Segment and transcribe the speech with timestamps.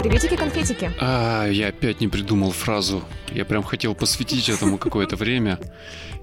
[0.00, 0.90] Приветики, конфетики.
[0.98, 3.04] А, я опять не придумал фразу.
[3.34, 5.58] Я прям хотел посвятить этому какое-то время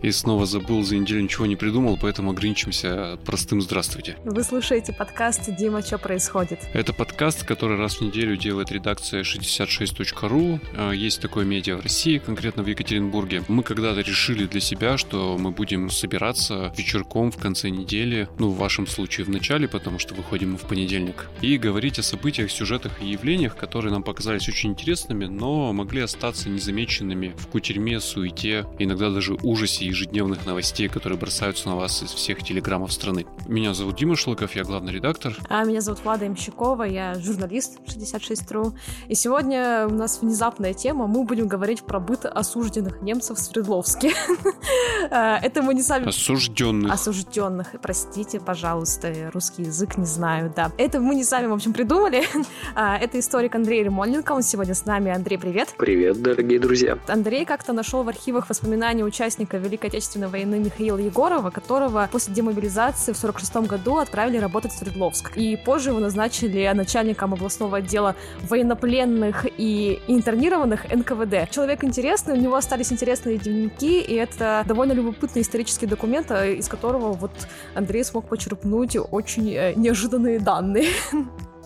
[0.02, 4.18] и снова забыл, за неделю ничего не придумал, поэтому ограничимся простым «здравствуйте».
[4.24, 6.59] Вы слушаете подкаст «Дима, что происходит?».
[6.73, 10.59] Это подкаст, который раз в неделю делает редакция 66.ru.
[10.75, 13.44] А, есть такое медиа в России, конкретно в Екатеринбурге.
[13.48, 18.57] Мы когда-то решили для себя, что мы будем собираться вечерком в конце недели, ну, в
[18.57, 23.02] вашем случае в начале, потому что выходим мы в понедельник, и говорить о событиях, сюжетах
[23.02, 29.09] и явлениях, которые нам показались очень интересными, но могли остаться незамеченными в кутерьме, суете, иногда
[29.09, 33.25] даже ужасе ежедневных новостей, которые бросаются на вас из всех телеграммов страны.
[33.45, 35.35] Меня зовут Дима Шлыков, я главный редактор.
[35.49, 38.73] А меня зовут Влада Имщикова, я журналист 66.ru.
[39.09, 41.05] И сегодня у нас внезапная тема.
[41.08, 44.13] Мы будем говорить про быт осужденных немцев в Свердловске.
[45.11, 46.08] Это мы не сами...
[46.08, 46.94] Осужденных.
[46.94, 47.75] Осужденных.
[47.81, 50.72] Простите, пожалуйста, русский язык не знаю, да.
[50.77, 52.23] Это мы не сами, в общем, придумали.
[52.75, 54.33] А, это историк Андрей Ремоненко.
[54.33, 55.11] Он сегодня с нами.
[55.11, 55.69] Андрей, привет.
[55.80, 57.00] Привет, дорогие друзья.
[57.08, 63.14] Андрей как-то нашел в архивах воспоминания участника Великой Отечественной войны Михаила Егорова, которого после демобилизации
[63.14, 65.36] в 1946 году отправили работать в Свердловск.
[65.36, 71.49] И позже его назначили начальником областного отдела военнопленных и интернированных НКВД.
[71.49, 76.67] Человек интересный, у него остались интересные дневники, и это довольно любопытный исторический документ, э, из
[76.67, 77.31] которого вот
[77.73, 80.89] Андрей смог почерпнуть очень э, неожиданные данные.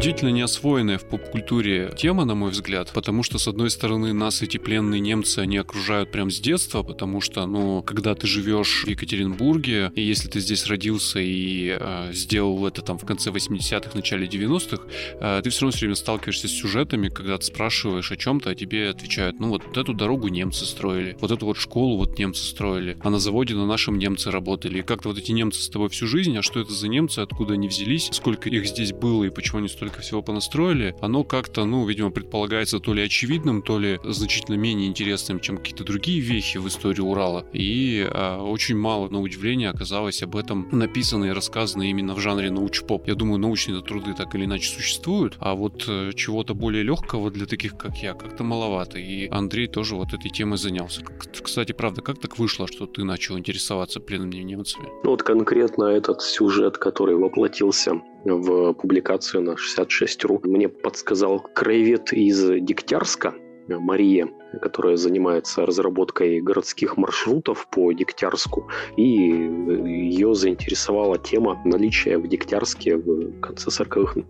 [0.00, 4.56] Удивительно неосвоенная в поп-культуре тема, на мой взгляд, потому что, с одной стороны, нас эти
[4.56, 9.92] пленные немцы, они окружают прям с детства, потому что, ну, когда ты живешь в Екатеринбурге,
[9.94, 14.84] и если ты здесь родился и э, сделал это там в конце 80-х, начале 90-х,
[15.20, 18.54] э, ты все равно все время сталкиваешься с сюжетами, когда ты спрашиваешь о чем-то, а
[18.54, 22.96] тебе отвечают, ну, вот эту дорогу немцы строили, вот эту вот школу вот немцы строили,
[23.02, 26.06] а на заводе на нашем немцы работали, и как-то вот эти немцы с тобой всю
[26.06, 29.58] жизнь, а что это за немцы, откуда они взялись, сколько их здесь было и почему
[29.58, 33.98] они столько столько всего понастроили, оно как-то, ну, видимо, предполагается то ли очевидным, то ли
[34.04, 37.44] значительно менее интересным, чем какие-то другие вехи в истории Урала.
[37.52, 42.50] И э, очень мало, на удивление, оказалось об этом написано и рассказано именно в жанре
[42.50, 43.08] науч-поп.
[43.08, 47.46] Я думаю, научные труды так или иначе существуют, а вот э, чего-то более легкого для
[47.46, 48.98] таких, как я, как-то маловато.
[48.98, 51.02] И Андрей тоже вот этой темой занялся.
[51.42, 54.86] Кстати, правда, как так вышло, что ты начал интересоваться пленными немцами?
[55.04, 60.40] Ну, вот конкретно этот сюжет, который воплотился в публикацию на 66.ru.
[60.44, 63.34] Мне подсказал краевед из Дегтярска,
[63.68, 64.28] Мария,
[64.60, 73.40] которая занимается разработкой городских маршрутов по Дегтярску, и ее заинтересовала тема наличия в Дегтярске в
[73.40, 74.22] конце 40-х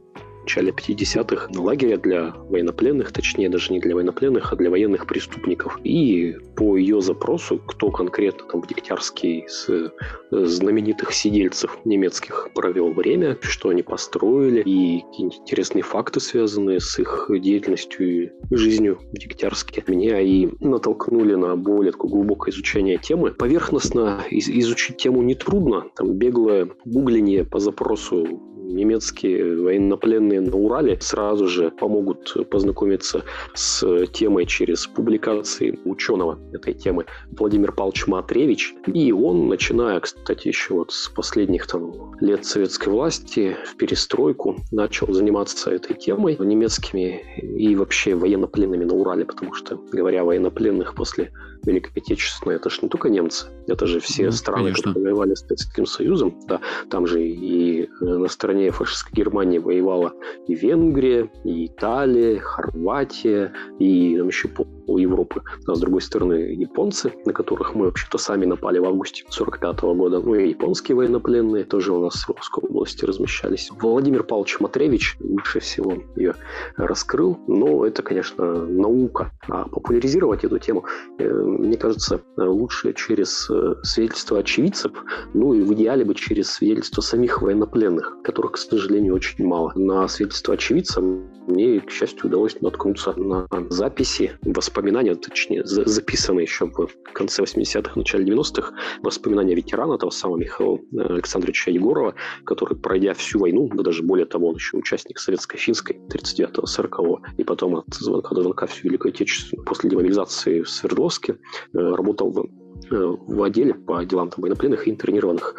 [0.43, 5.79] начале 50-х лагеря для военнопленных, точнее даже не для военнопленных, а для военных преступников.
[5.85, 9.91] И по ее запросу, кто конкретно там в Дегтярске из э,
[10.31, 18.25] знаменитых сидельцев немецких провел время, что они построили, и интересные факты, связанные с их деятельностью
[18.25, 23.33] и жизнью в Дегтярске, меня и натолкнули на более такое глубокое изучение темы.
[23.33, 28.27] Поверхностно изучить тему нетрудно, там беглое гугление по запросу
[28.71, 33.25] немецкие военнопленные на Урале сразу же помогут познакомиться
[33.55, 38.75] с темой через публикации ученого этой темы Владимир Павлович Матревич.
[38.87, 45.13] И он, начиная, кстати, еще вот с последних там лет советской власти в перестройку, начал
[45.13, 51.33] заниматься этой темой немецкими и вообще военнопленными на Урале, потому что, говоря о военнопленных после
[51.65, 54.91] Великой Отечественной, это же не только немцы, это же все ну, страны, конечно.
[54.91, 56.61] которые воевали с Советским Союзом, да,
[56.91, 60.13] там же и на стороне стороне фашистской Германии воевала
[60.47, 64.49] и Венгрия, и Италия, Хорватия, и там еще
[64.91, 65.43] пол Европы.
[65.69, 70.21] А с другой стороны, японцы, на которых мы вообще-то сами напали в августе 45 года.
[70.21, 73.71] Ну и японские военнопленные тоже у нас в Русской области размещались.
[73.81, 76.35] Владимир Павлович Матревич лучше всего ее
[76.77, 77.39] раскрыл.
[77.47, 79.31] Но это, конечно, наука.
[79.49, 80.85] А популяризировать эту тему,
[81.19, 84.93] э, мне кажется, лучше через э, свидетельство очевидцев,
[85.35, 89.73] ну и в идеале бы через свидетельство самих военнопленных, которых к сожалению, очень мало.
[89.77, 94.33] На свидетельство очевидца мне, к счастью, удалось наткнуться на записи,
[94.81, 98.73] воспоминания, точнее, записанные еще в конце 80-х, начале 90-х,
[99.03, 104.49] воспоминания ветерана того самого Михаила Александровича Егорова, который, пройдя всю войну, да даже более того,
[104.49, 109.91] он еще участник советско-финской 39-40 и потом от звонка до звонка всю Великую Отечественную, после
[109.91, 111.37] демобилизации в Свердловске, э,
[111.79, 112.47] работал в
[112.91, 115.55] Э, в отделе по делам там, военнопленных и интернированных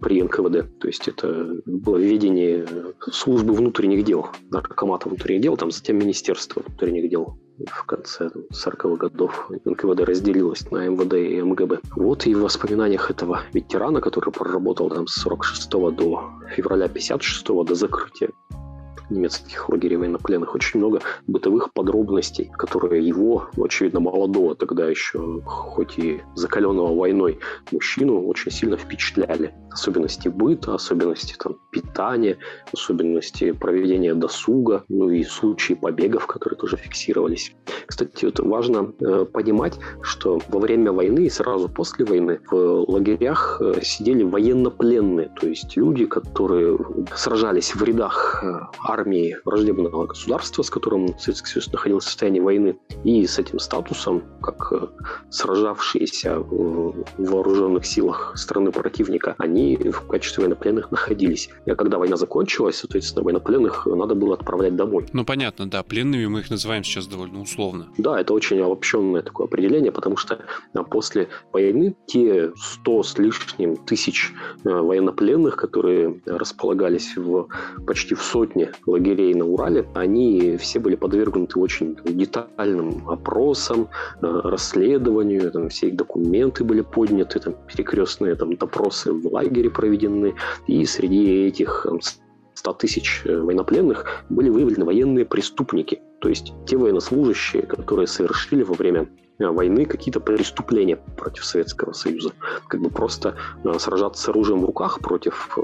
[0.00, 0.78] при НКВД.
[0.78, 2.66] То есть это было введение
[3.10, 9.50] службы внутренних дел, наркомата внутренних дел, там затем Министерства внутренних дел в конце 40-х годов
[9.64, 11.80] НКВД разделилось на МВД и МГБ.
[11.96, 17.74] Вот и в воспоминаниях этого ветерана, который проработал там с 46 до февраля 56 до
[17.74, 18.30] закрытия
[19.10, 26.22] немецких лагерей военнопленных, очень много бытовых подробностей, которые его, очевидно, молодого тогда еще, хоть и
[26.34, 27.38] закаленного войной
[27.70, 29.54] мужчину, очень сильно впечатляли.
[29.70, 32.38] Особенности быта, особенности там, питания,
[32.72, 37.54] особенности проведения досуга, ну и случаи побегов, которые тоже фиксировались.
[37.86, 43.60] Кстати, вот важно э, понимать, что во время войны и сразу после войны в лагерях
[43.60, 46.78] э, сидели военнопленные, то есть люди, которые
[47.14, 48.60] сражались в рядах э,
[48.96, 54.22] армии враждебного государства, с которым Советский Союз находился в состоянии войны, и с этим статусом,
[54.40, 54.86] как э,
[55.30, 61.50] сражавшиеся в вооруженных силах страны противника, они в качестве военнопленных находились.
[61.66, 65.06] И когда война закончилась, соответственно, военнопленных надо было отправлять домой.
[65.12, 67.88] Ну, понятно, да, пленными мы их называем сейчас довольно условно.
[67.98, 70.38] Да, это очень обобщенное такое определение, потому что
[70.74, 74.32] а, после войны те 100 с лишним тысяч
[74.64, 77.48] э, военнопленных, которые располагались в
[77.86, 83.88] почти в сотне лагерей на Урале, они все были подвергнуты очень детальным опросам,
[84.22, 90.34] э, расследованию, там, все их документы были подняты, там, перекрестные там, допросы в лагере проведены,
[90.66, 91.86] и среди этих
[92.54, 98.74] 100 тысяч э, военнопленных были выявлены военные преступники, то есть те военнослужащие, которые совершили во
[98.74, 99.08] время
[99.38, 102.30] э, войны какие-то преступления против Советского Союза.
[102.68, 103.34] Как бы просто
[103.78, 105.58] сражаться с оружием в руках против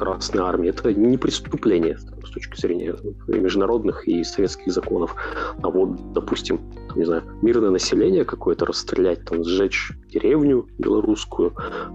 [0.00, 0.70] Красной Армии.
[0.70, 2.96] Это не преступление с точки зрения
[3.28, 5.14] международных и советских законов.
[5.62, 6.58] А вот, допустим,
[6.88, 11.52] там, не знаю, мирное население какое-то расстрелять, там, сжечь деревню белорусскую,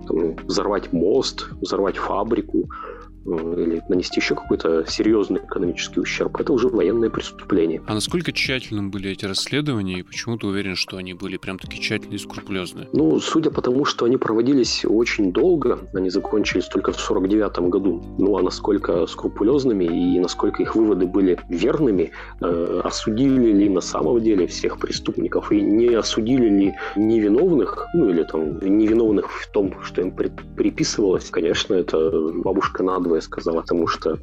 [0.08, 2.70] там, взорвать мост, взорвать фабрику,
[3.26, 7.82] или нанести еще какой-то серьезный экономический ущерб, это уже военное преступление.
[7.88, 11.80] А насколько тщательным были эти расследования, и почему ты уверен, что они были прям таки
[11.80, 12.88] тщательные и скрупулезные?
[12.94, 18.04] Ну, судя по тому, что они проводились очень долго, они закончились только в 49 году.
[18.18, 22.12] Ну, а насколько скрупулезными и насколько их выводы были верными,
[22.42, 28.24] э, осудили ли на самом деле всех преступников и не осудили ли невиновных, ну, или
[28.24, 34.20] там невиновных в том, что им приписывалось, конечно, это бабушка надвое я сказал, потому что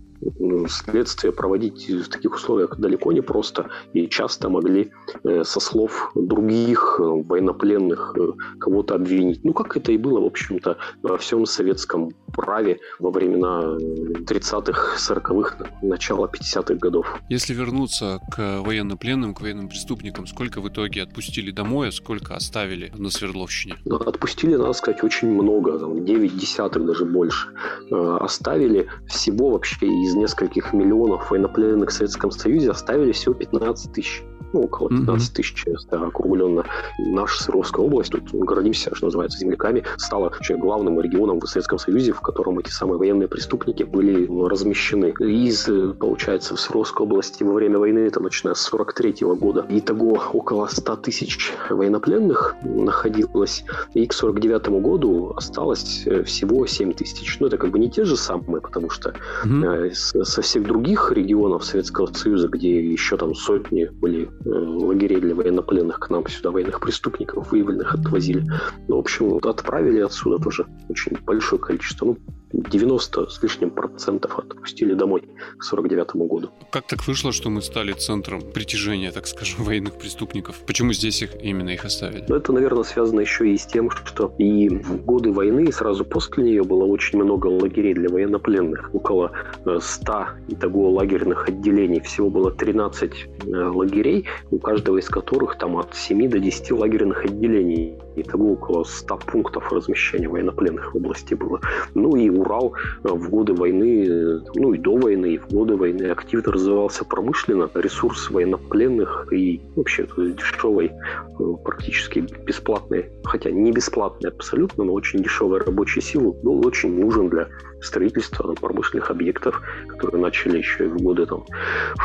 [0.69, 4.90] следствие проводить в таких условиях далеко не просто, и часто могли
[5.24, 9.44] э, со слов других э, военнопленных э, кого-то обвинить.
[9.44, 13.76] Ну, как это и было, в общем-то, во всем советском праве во времена
[14.24, 17.06] 30-х, 40-х, начала 50-х годов.
[17.28, 22.92] Если вернуться к военнопленным, к военным преступникам, сколько в итоге отпустили домой, а сколько оставили
[22.96, 23.76] на Свердловщине?
[23.84, 27.48] Ну, отпустили, надо сказать, очень много, там, 9 десятых, даже больше.
[27.90, 34.23] Оставили всего вообще из из нескольких миллионов военнопленных в Советском Союзе оставили всего 15 тысяч
[34.52, 36.64] ну, около 15 тысяч, да, округленно.
[36.99, 41.78] Наша Свердловская область, тут мы гордимся, что называется, земляками, стала вообще главным регионом в Советском
[41.78, 45.14] Союзе, в котором эти самые военные преступники были ну, размещены.
[45.20, 45.69] Из,
[45.99, 50.66] получается, в Свердловской области во время войны, это начиная с 43 -го года, итого около
[50.66, 53.64] 100 тысяч военнопленных находилось,
[53.94, 57.38] и к 49 году осталось э, всего 7 тысяч.
[57.40, 59.14] Ну, это как бы не те же самые, потому что
[59.44, 59.93] mm-hmm.
[59.93, 66.11] со всех других регионов Советского Союза, где еще там сотни были лагерей для военнопленных к
[66.11, 68.44] нам сюда, военных преступников, выявленных отвозили.
[68.89, 72.06] Ну, в общем, отправили отсюда тоже очень большое количество.
[72.06, 72.19] Ну,
[72.53, 75.22] 90 с лишним процентов отпустили домой
[75.58, 76.51] к 49 году.
[76.70, 80.61] Как так вышло, что мы стали центром притяжения, так скажем, военных преступников?
[80.67, 82.25] Почему здесь их именно их оставили?
[82.29, 86.05] Ну, это, наверное, связано еще и с тем, что и в годы войны, и сразу
[86.05, 88.91] после нее было очень много лагерей для военнопленных.
[88.93, 89.32] Около
[89.81, 92.01] 100 э, итого лагерных отделений.
[92.01, 97.24] Всего было 13 э, лагерей, у каждого из которых там от 7 до 10 лагерных
[97.24, 97.98] отделений.
[98.16, 101.60] Итого около 100 пунктов размещения военнопленных в области было.
[101.94, 105.76] Ну и Урал э, в годы войны, э, ну и до войны, и в годы
[105.76, 107.70] войны активно развивался промышленно.
[107.74, 115.60] Ресурс военнопленных и вообще дешевой, э, практически бесплатной, хотя не бесплатной абсолютно, но очень дешевой
[115.60, 117.48] рабочей силы был очень нужен для
[117.82, 121.44] строительства там, промышленных объектов, которые начали еще в годы там,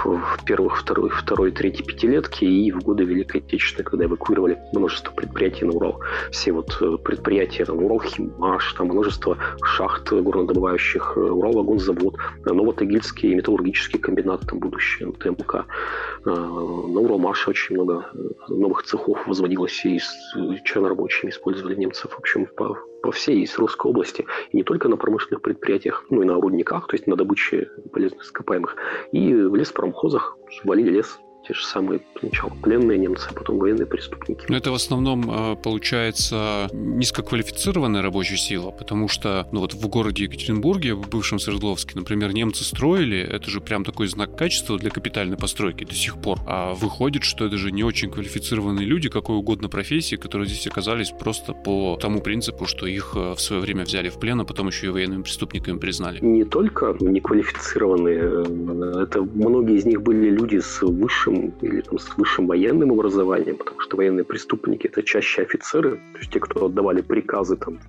[0.03, 5.65] в первых, второй, второй, третьей пятилетки и в годы Великой Отечественной, когда эвакуировали множество предприятий
[5.65, 5.96] на Урал.
[6.31, 14.41] Все вот предприятия, там, Уралхимаш, там множество шахт горнодобывающих, э, Уралвагонзавод, э, Новотагильский металлургический комбинат,
[14.47, 15.55] там будущее, ТМК.
[15.55, 18.09] Э, на Уралмаше очень много
[18.49, 19.99] новых цехов возводилось, и
[20.63, 22.11] чернорабочими использовали немцев.
[22.11, 24.25] В общем, по, по всей Свердловской области.
[24.51, 28.23] И не только на промышленных предприятиях, но и на рудниках, то есть на добыче полезных
[28.23, 28.75] ископаемых.
[29.11, 34.45] И в леспромхозах валили лес те же самые сначала пленные немцы, а потом военные преступники.
[34.49, 40.23] Но это в основном э, получается низкоквалифицированная рабочая сила, потому что ну вот в городе
[40.23, 45.37] Екатеринбурге, в бывшем Свердловске, например, немцы строили, это же прям такой знак качества для капитальной
[45.37, 46.39] постройки до сих пор.
[46.45, 51.11] А выходит, что это же не очень квалифицированные люди какой угодно профессии, которые здесь оказались
[51.11, 54.67] просто по тому принципу, что их э, в свое время взяли в плен, а потом
[54.67, 56.19] еще и военными преступниками признали.
[56.21, 62.17] Не только неквалифицированные, э, это многие из них были люди с высшим или там, с
[62.17, 67.01] высшим военным образованием, потому что военные преступники это чаще офицеры, то есть те, кто отдавали
[67.01, 67.79] приказы там,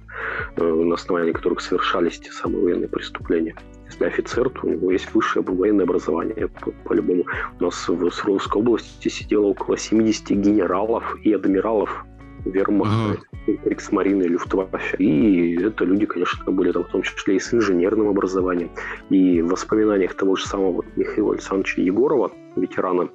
[0.56, 3.54] э, на основании которых совершались те самые военные преступления
[3.88, 6.48] если офицер, то у него есть высшее военное образование.
[6.84, 7.24] По-любому
[7.58, 12.04] у нас в Свердловской области сидело около 70 генералов и адмиралов
[12.44, 13.22] вермахта.
[13.64, 14.96] Риксмарина и Люфтваффе.
[14.98, 18.70] И это люди, конечно, были там, в том числе и с инженерным образованием.
[19.08, 23.08] И в воспоминаниях того же самого Михаила Александровича Егорова, ветерана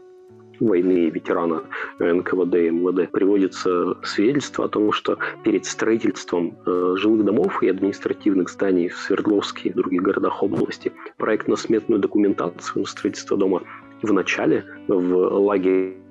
[0.68, 1.64] войны ветерана
[2.00, 8.50] НКВД и МВД приводится свидетельство о том, что перед строительством э, жилых домов и административных
[8.50, 13.62] зданий в Свердловске и других городах области проектно-сметную документацию на строительство дома
[14.02, 16.03] в начале в лагере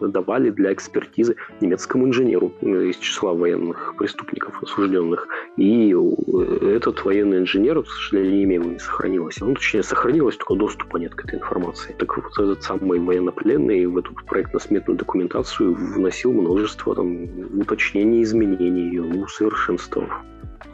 [0.00, 5.28] давали для экспертизы немецкому инженеру э, из числа военных преступников осужденных.
[5.56, 9.40] И э, этот военный инженер, к сожалению, имя его не сохранилось.
[9.40, 11.94] Ну, точнее, сохранилось, только доступа нет к этой информации.
[11.98, 17.28] Так вот, этот самый военнопленный в эту проектно-сметную документацию вносил множество там,
[17.60, 20.10] уточнений, изменений, усовершенствовав.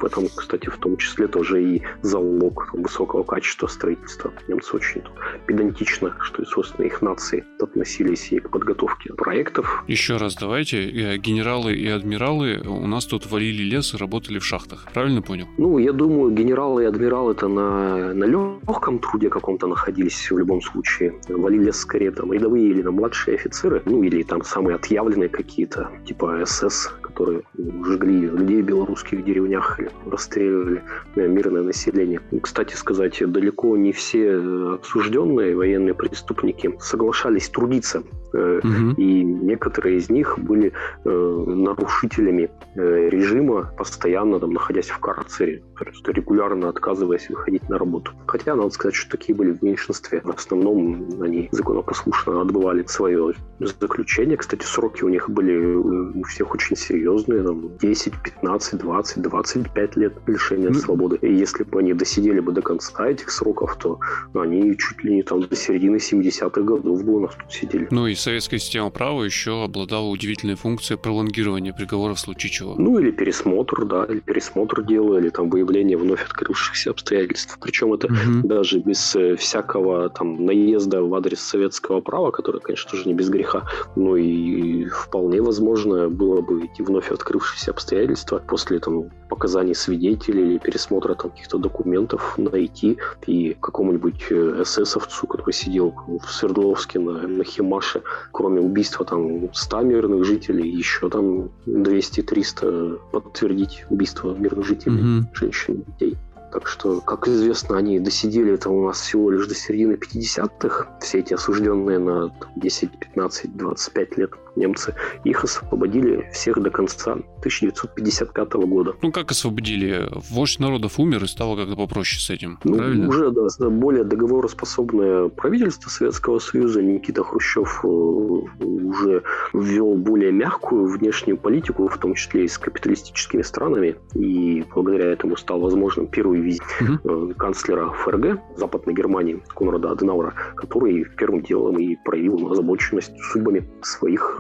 [0.01, 4.33] В этом, кстати, в том числе тоже и залог высокого качества строительства.
[4.49, 5.03] Немцы очень
[5.47, 9.85] педантично, что и, собственно, их нации относились и к подготовке проектов.
[9.87, 10.89] Еще раз давайте.
[10.91, 14.87] Э, генералы и адмиралы у нас тут валили лес и работали в шахтах.
[14.93, 15.47] Правильно понял?
[15.59, 20.63] Ну, я думаю, генералы и адмиралы это на, на легком труде каком-то находились в любом
[20.63, 21.15] случае.
[21.29, 25.91] Валили лес скорее там рядовые или там, младшие офицеры, ну или там самые отъявленные какие-то,
[26.07, 27.43] типа СС, которые
[27.85, 30.85] жгли людей в белорусских деревнях расстреливали
[31.17, 32.21] мирное население.
[32.41, 38.95] Кстати сказать, далеко не все э, осужденные военные преступники соглашались трудиться Угу.
[38.97, 40.73] И некоторые из них были
[41.05, 45.63] э, нарушителями э, режима, постоянно там, находясь в карцере,
[46.05, 48.13] то регулярно отказываясь выходить на работу.
[48.27, 50.21] Хотя, надо сказать, что такие были в меньшинстве.
[50.25, 54.37] В основном они законопослушно отбывали свое заключение.
[54.37, 57.08] Кстати, сроки у них были у всех очень серьезные.
[57.17, 60.79] Там 10, 15, 20, 25 лет лишения ну...
[60.79, 61.19] свободы.
[61.23, 63.99] И если бы они досидели бы до конца этих сроков, то
[64.35, 67.89] они чуть ли не там до середины 70-х годов бы у нас тут сидели.
[67.91, 72.75] Ну и советская система права еще обладала удивительной функцией пролонгирования приговора в случае чего.
[72.77, 77.59] Ну, или пересмотр, да, или пересмотр дела, или там выявление вновь открывшихся обстоятельств.
[77.61, 78.47] Причем это угу.
[78.47, 83.29] даже без э, всякого там наезда в адрес советского права, которое, конечно, тоже не без
[83.29, 83.65] греха,
[83.97, 90.59] но и вполне возможно было бы эти вновь открывшиеся обстоятельства после там показаний свидетелей или
[90.59, 97.45] пересмотра там каких-то документов найти и какому-нибудь э, эсэсовцу, который сидел в Свердловске на, на
[97.45, 98.03] Химаше,
[98.33, 105.25] кроме убийства там 100 мирных жителей, еще там 200-300 подтвердить убийство мирных жителей, mm-hmm.
[105.35, 106.17] женщин, детей.
[106.51, 110.99] Так что, как известно, они досидели это у нас всего лишь до середины 50-х.
[111.01, 118.53] Все эти осужденные на 10, 15, 25 лет немцы, их освободили всех до конца 1955
[118.55, 118.95] года.
[119.03, 120.09] Ну, как освободили?
[120.31, 123.09] Вождь народов умер и стало как-то попроще с этим, ну, правильно?
[123.09, 131.37] Уже, да, более договороспособное правительство Советского Союза Никита Хрущев э, уже ввел более мягкую внешнюю
[131.37, 136.63] политику, в том числе и с капиталистическими странами, и благодаря этому стал возможным первый визит
[136.81, 137.35] угу.
[137.35, 144.38] канцлера ФРГ Западной Германии Конрада Аденаура, который первым делом и проявил озабоченность судьбами своих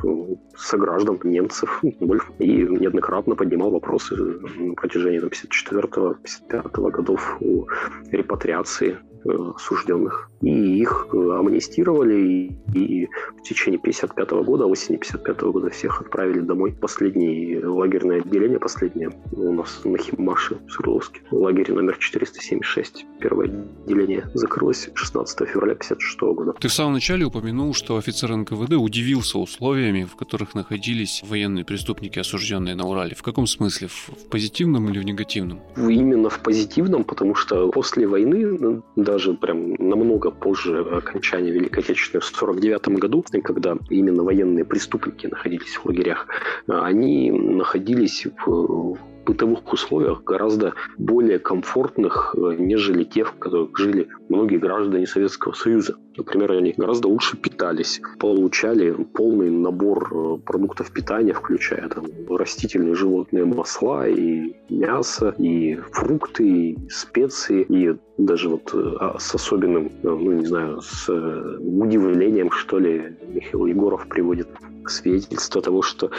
[0.57, 7.67] сограждан, немцев, и неоднократно поднимал вопросы на протяжении 54-55 годов о
[8.11, 10.31] репатриации осужденных.
[10.41, 16.73] И их э, амнистировали, и, в течение 55 года, осени 55 года всех отправили домой.
[16.73, 21.21] Последнее лагерное отделение, последнее у нас на Химмаше в Свердловске.
[21.31, 23.07] Лагерь номер 476.
[23.21, 23.47] Первое
[23.85, 26.55] отделение закрылось 16 февраля 56 года.
[26.61, 32.19] Ты в самом начале упомянул, что офицер НКВД удивился условиями, в которых находились военные преступники,
[32.19, 33.15] осужденные на Урале.
[33.15, 33.89] В каком смысле?
[33.89, 35.61] В позитивном или в негативном?
[35.77, 38.83] Именно в позитивном, потому что после войны, ну,
[39.19, 45.75] даже прям намного позже окончания Великой Отечественной в 1949 году, когда именно военные преступники находились
[45.75, 46.29] в лагерях,
[46.69, 48.97] они находились в
[49.29, 55.97] бытовых условиях гораздо более комфортных, э, нежели тех, в которых жили многие граждане Советского Союза.
[56.17, 63.45] Например, они гораздо лучше питались, получали полный набор э, продуктов питания, включая там, растительные животные
[63.45, 70.33] масла, и мясо, и фрукты, и специи, и даже вот э, а, с особенным, ну
[70.33, 74.49] не знаю, с удивлением, что ли, Михаил Егоров приводит
[74.87, 76.11] свидетельство того, что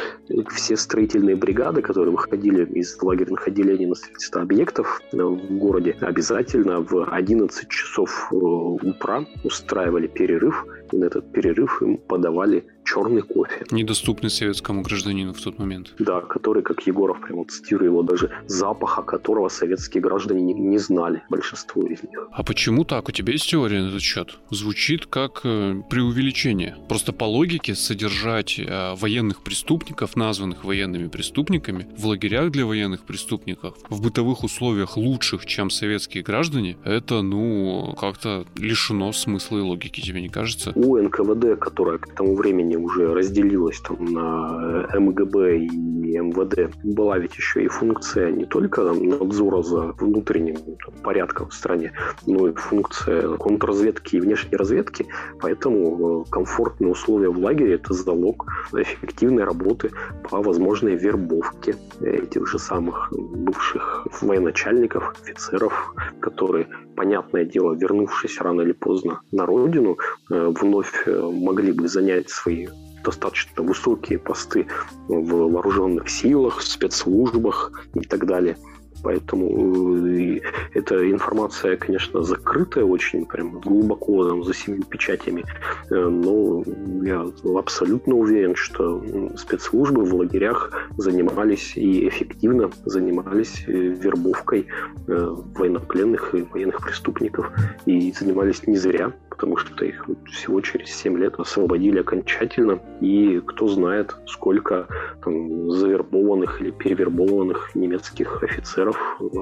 [0.50, 6.82] все строительные бригады, которые выходили из лагерных отделений на строительство объектов э, в городе, обязательно
[6.82, 13.66] в 11 часов э, утра устраивали перерыв, на этот перерыв им подавали черный кофе.
[13.72, 15.94] Недоступный советскому гражданину в тот момент.
[16.00, 21.22] Да, который, как Егоров прямо цитирую его, даже запаха которого советские граждане не, не знали,
[21.30, 22.28] большинство из них.
[22.32, 23.10] А почему так?
[23.10, 24.40] У тебя есть теория на этот счет?
[24.50, 26.78] Звучит как э, преувеличение.
[26.88, 33.76] Просто по логике содержать э, военных преступников, названных военными преступниками, в лагерях для военных преступников,
[33.90, 40.22] в бытовых условиях лучших, чем советские граждане, это, ну, как-то лишено смысла и логики, тебе
[40.22, 40.72] не кажется?
[40.82, 47.18] У НКВД, которая к тому времени уже разделилась там на э, МГБ и МВД, была
[47.18, 51.92] ведь еще и функция не только надзора за внутренним там, порядком в стране,
[52.26, 55.06] но и функция контрразведки и внешней разведки,
[55.42, 59.92] поэтому э, комфортные условия в лагере– это залог эффективной работы
[60.30, 68.72] по возможной вербовке этих же самых бывших военачальников, офицеров, которые, понятное дело, вернувшись рано или
[68.72, 69.98] поздно на родину,
[70.32, 72.68] э, вновь могли бы занять свои
[73.04, 74.68] достаточно высокие посты
[75.08, 78.58] в вооруженных силах, спецслужбах и так далее.
[79.02, 80.42] Поэтому э,
[80.74, 85.46] эта информация, конечно, закрытая очень, прям глубоко там, за семью печатями.
[85.90, 86.64] Э, но
[87.04, 87.26] я
[87.58, 89.02] абсолютно уверен, что
[89.38, 94.68] спецслужбы в лагерях занимались и эффективно занимались э, вербовкой
[95.08, 97.52] военнопленных и военных преступников.
[97.86, 103.70] И занимались не зря потому что их всего через 7 лет освободили окончательно, и кто
[103.70, 104.86] знает, сколько
[105.24, 108.98] там, завербованных или перевербованных немецких офицеров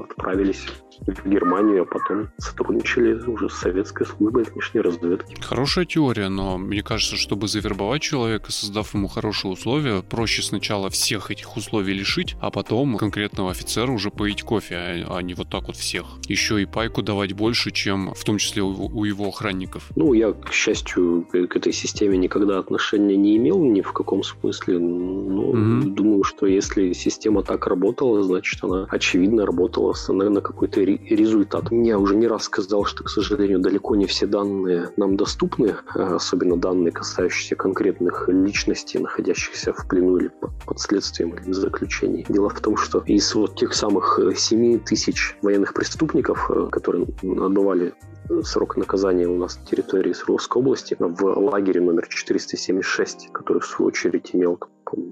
[0.08, 0.68] отправились
[1.00, 5.36] в Германию, а потом сотрудничали уже с советской службой внешней разведки.
[5.40, 11.30] Хорошая теория, но мне кажется, чтобы завербовать человека, создав ему хорошие условия, проще сначала всех
[11.32, 15.66] этих условий лишить, а потом конкретного офицера уже поить кофе, а, а не вот так
[15.66, 16.06] вот всех.
[16.28, 19.87] Еще и пайку давать больше, чем в том числе у его охранников.
[19.96, 24.78] Ну, я, к счастью, к этой системе никогда отношения не имел ни в каком смысле.
[24.78, 25.82] Но mm-hmm.
[25.94, 31.70] думаю, что если система так работала, значит, она очевидно работала на, на какой-то результат.
[31.70, 36.16] Я уже не раз сказал, что, к сожалению, далеко не все данные нам доступны, а
[36.16, 40.30] особенно данные, касающиеся конкретных личностей, находящихся в плену или
[40.66, 42.26] под следствием или в заключении.
[42.28, 47.94] Дело в том, что из вот тех самых 7 тысяч военных преступников, э, которые отбывали
[48.42, 53.88] срок наказания у нас на территории Свердловской области в лагере номер 476, который в свою
[53.88, 54.58] очередь имел,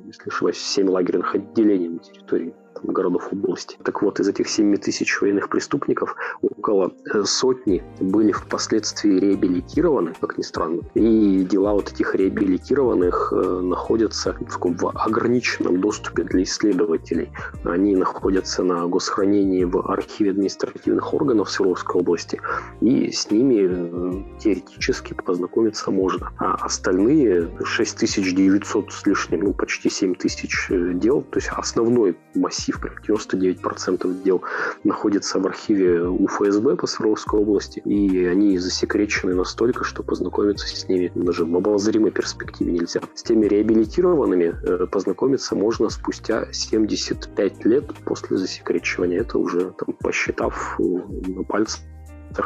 [0.06, 2.54] если ошибаюсь, 7 лагерных отделений на территории
[2.92, 3.76] городов области.
[3.82, 10.38] Так вот, из этих 7 тысяч военных преступников около э, сотни были впоследствии реабилитированы, как
[10.38, 10.82] ни странно.
[10.94, 17.30] И дела вот этих реабилитированных э, находятся в таком в ограниченном доступе для исследователей.
[17.64, 22.40] Они находятся на госхранении в архиве административных органов Свердловской области,
[22.80, 26.32] и с ними э, теоретически познакомиться можно.
[26.38, 34.22] А остальные 6900 с лишним, ну почти 7000 дел, то есть основной массив прям 99%
[34.22, 34.42] дел
[34.84, 41.12] находится в архиве УФСБ по Свердловской области, и они засекречены настолько, что познакомиться с ними
[41.14, 43.00] даже в обозримой перспективе нельзя.
[43.14, 49.20] С теми реабилитированными э, познакомиться можно спустя 75 лет после засекречивания.
[49.20, 51.82] Это уже там, посчитав э, на пальцах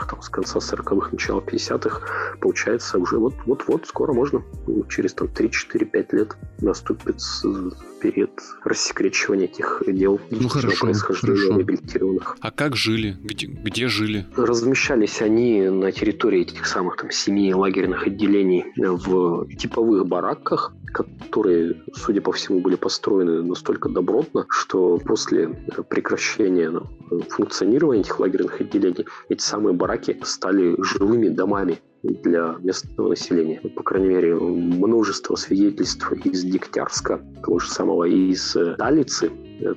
[0.09, 2.03] там, с конца 40-х, начала 50-х,
[2.40, 4.43] получается, уже вот-вот скоро можно,
[4.88, 7.21] через там 3-4-5 лет наступит
[8.01, 8.31] период
[8.65, 12.37] рассекречивания этих дел ну, хорошо, происхождения реабилитированных.
[12.41, 13.17] А как жили?
[13.23, 14.27] Где, где жили?
[14.37, 22.21] Размещались они на территории этих самых там семи лагерных отделений в типовых бараках, которые, судя
[22.21, 25.49] по всему, были построены настолько добротно, что после
[25.89, 26.89] прекращения ну,
[27.29, 33.61] функционирования этих лагерных отделений эти самые бараки стали живыми домами для местного населения.
[33.61, 39.31] По крайней мере, множество свидетельств из Дегтярска, того же самого, из Талицы,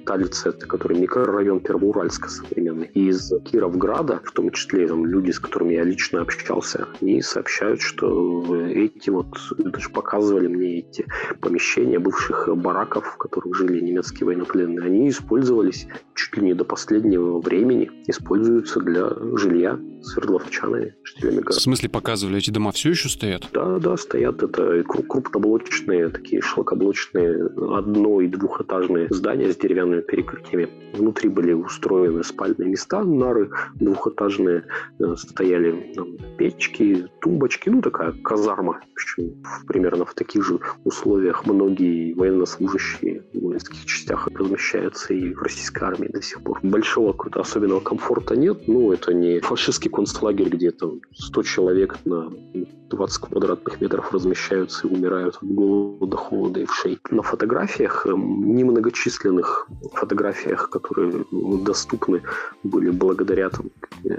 [0.06, 2.90] Талице, это который микрорайон Первоуральска современный.
[2.94, 7.82] И из Кировграда, в том числе там, люди, с которыми я лично общался, они сообщают,
[7.82, 11.06] что эти вот, даже показывали мне эти
[11.42, 17.40] помещения бывших бараков, в которых жили немецкие военнопленные, они использовались чуть ли не до последнего
[17.40, 21.60] времени, используются для жилья свердловчанами, жителями города.
[21.60, 23.48] В смысле показывали, эти дома все еще стоят?
[23.54, 24.44] Да, да, стоят.
[24.44, 30.70] Это крупноблочные, такие шлакоблочные одно- и двухэтажные здания с деревянными перекрытиями.
[30.94, 34.64] Внутри были устроены спальные места, нары двухэтажные,
[35.00, 35.94] э, стояли
[36.38, 38.74] печки, тумбочки, ну такая казарма.
[38.74, 45.42] В общем, примерно в таких же условиях многие военнослужащие в воинских частях размещаются и в
[45.42, 46.60] российской армии до сих пор.
[46.62, 52.32] Большого какого-то особенного комфорта нет, ну это не фашистский концлагерь, где там 100 человек на
[52.90, 57.00] 20 квадратных метров размещаются и умирают от голода, холода и вшей.
[57.10, 58.56] На фотографиях, эм,
[59.94, 62.22] фотографиях, которые доступны
[62.64, 63.72] были благодаря там,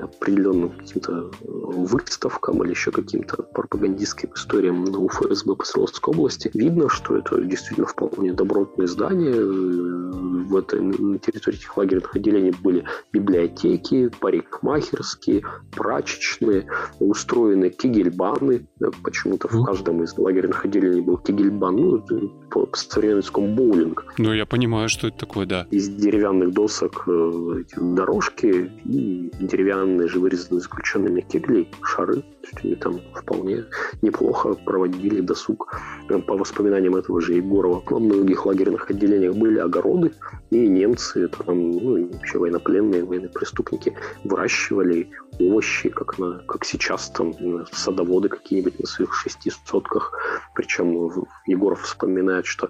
[0.03, 6.89] определенным каким-то э, выставкам или еще каким-то пропагандистским историям на УФСБ по Свердловской области, видно,
[6.89, 9.35] что это действительно вполне добротные здания.
[9.35, 16.67] Э, в этой, на территории этих лагерных отделений были библиотеки, парикмахерские, прачечные,
[17.01, 18.67] устроены кигельбаны.
[19.03, 22.05] Почему-то в каждом из лагерных отделений был кигельбан, ну,
[22.51, 24.05] по современному боулинг.
[24.19, 25.67] Ну, я понимаю, что это такое, да.
[25.71, 32.17] Из деревянных досок э, дорожки и деревянные же вырезанные заключенными кегли, шары.
[32.17, 33.65] То есть они там вполне
[34.03, 35.81] неплохо проводили досуг.
[36.27, 40.13] По воспоминаниям этого же Егорова, во многих лагерных отделениях были огороды,
[40.51, 45.09] и немцы, там, ну, вообще военнопленные, военные преступники выращивали
[45.41, 47.35] овощи, как, на, как сейчас там
[47.73, 50.13] садоводы какие-нибудь на своих шести сотках.
[50.55, 51.11] Причем
[51.47, 52.69] Егоров вспоминает, что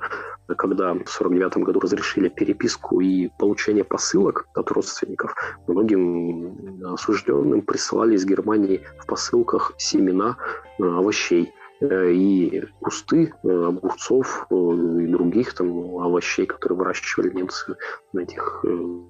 [0.56, 5.34] когда в 49 году разрешили переписку и получение посылок от родственников,
[5.66, 10.36] многим осужденным присылали из Германии в посылках семена
[10.78, 11.54] э, овощей.
[11.80, 17.76] Э, и кусты э, огурцов э, и других там овощей, которые выращивали немцы
[18.12, 18.64] на этих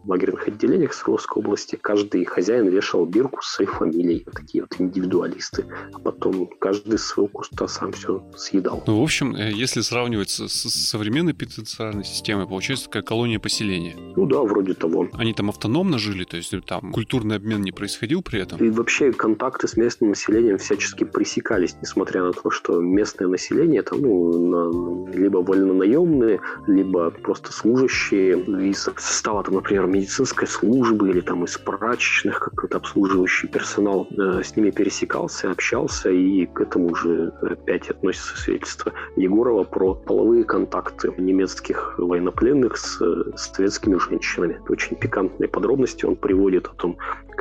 [0.05, 1.77] лагерных отделениях Свердловской области.
[1.77, 5.67] Каждый хозяин вешал бирку с своей фамилией, такие вот индивидуалисты.
[5.93, 8.83] А потом каждый из своего куста сам все съедал.
[8.87, 13.95] Ну, в общем, если сравнивать с, с современной пенитенциарной системой, получается такая колония поселения.
[14.17, 15.09] Ну да, вроде того.
[15.13, 18.59] Они там автономно жили, то есть там культурный обмен не происходил при этом?
[18.59, 24.01] И вообще контакты с местным населением всячески пресекались, несмотря на то, что местное население там,
[24.01, 28.39] ну, либо вольнонаемные, либо просто служащие
[28.71, 34.57] из состава, там, например, медицинской службы или там из прачечных, какой-то обслуживающий персонал э, с
[34.57, 41.99] ними пересекался, общался, и к этому уже опять относится свидетельство Егорова про половые контакты немецких
[41.99, 42.99] военнопленных с,
[43.37, 44.55] с советскими женщинами.
[44.63, 46.97] Это очень пикантные подробности он приводит о том,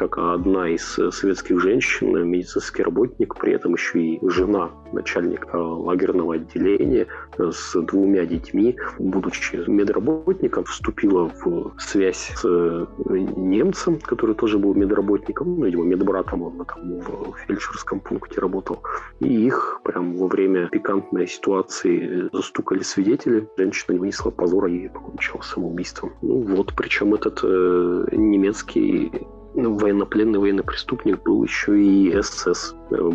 [0.07, 7.07] как одна из советских женщин, медицинский работник, при этом еще и жена начальника лагерного отделения
[7.37, 15.65] с двумя детьми, будучи медработником, вступила в связь с немцем, который тоже был медработником, ну,
[15.65, 18.83] видимо, медбратом он там в фельдшерском пункте работал.
[19.19, 23.47] И их прям во время пикантной ситуации застукали свидетели.
[23.57, 26.11] Женщина не вынесла позора и покончила самоубийством.
[26.21, 29.11] Ну вот, причем этот э, немецкий
[29.53, 32.75] военнопленный военный преступник был еще и СС.
[32.91, 33.11] Э,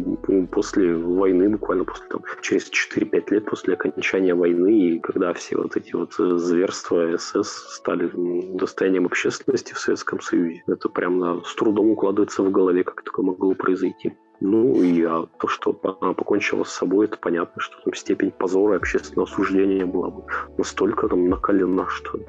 [0.50, 5.76] после войны, буквально после там, через 4-5 лет после окончания войны, и когда все вот
[5.76, 8.10] эти вот э, зверства СС стали
[8.56, 13.54] достоянием общественности в Советском Союзе, это прям с трудом укладывается в голове, как такое могло
[13.54, 14.14] произойти.
[14.40, 18.74] Ну и а то, что она покончила с собой, это понятно, что там степень позора
[18.74, 20.24] и общественного осуждения была бы
[20.56, 22.20] настолько там накалена, что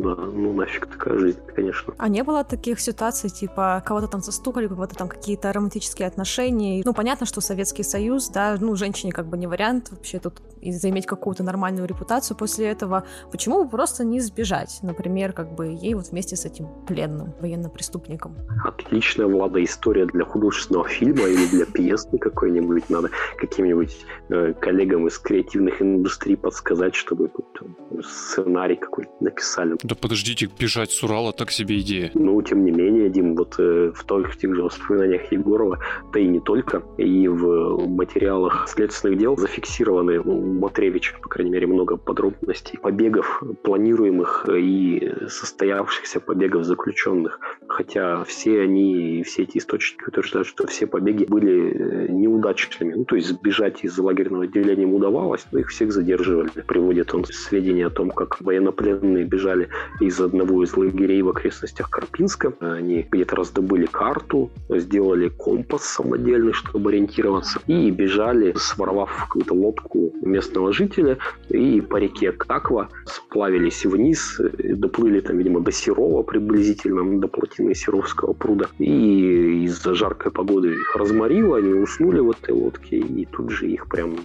[0.00, 1.92] да, ну нафиг такая жизнь, конечно.
[1.98, 6.82] А не было таких ситуаций, типа, кого-то там застукали, кого-то там какие-то романтические отношения?
[6.84, 10.72] Ну, понятно, что Советский Союз, да, ну, женщине как бы не вариант вообще тут и
[10.72, 13.04] заиметь какую-то нормальную репутацию после этого.
[13.30, 14.78] Почему бы просто не сбежать?
[14.82, 18.36] Например, как бы ей вот вместе с этим пленным военно-преступником.
[18.64, 22.88] Отличная, Влада, история для художественного фильма или для пьесы какой-нибудь.
[22.88, 27.30] Надо каким-нибудь э, коллегам из креативных индустрий подсказать, чтобы
[28.02, 29.76] сценарий какой-то написали.
[29.82, 32.12] Да подождите, бежать с Урала так себе идея.
[32.14, 35.80] Ну, тем не менее, Дим, вот э, в тех, тех же воспоминаниях Егорова,
[36.12, 41.66] да и не только, и в материалах следственных дел зафиксированы у Матревича, по крайней мере,
[41.66, 47.40] много подробностей побегов планируемых и состоявшихся побегов заключенных.
[47.66, 52.94] Хотя все они, все эти источники утверждают, что все побеги были э, неудачными.
[52.94, 56.50] Ну, то есть сбежать из лагерного отделения им удавалось, но их всех задерживали.
[56.68, 59.68] Приводит он сведения о том, как военнопленные бежали
[60.00, 62.52] из одного из лагерей в окрестностях Карпинска.
[62.60, 70.72] Они где-то раздобыли карту, сделали компас самодельный, чтобы ориентироваться, и бежали, своровав какую-то лодку местного
[70.72, 77.74] жителя, и по реке Каква сплавились вниз, доплыли там, видимо, до Серова приблизительно, до плотины
[77.74, 83.50] Серовского пруда, и из-за жаркой погоды их разморило, они уснули в этой лодке, и тут
[83.50, 84.16] же их прям